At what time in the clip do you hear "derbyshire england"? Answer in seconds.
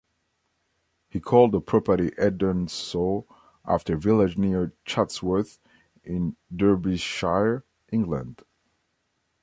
6.51-8.41